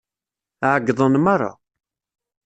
[0.71, 1.51] Ԑeyyḍen merra.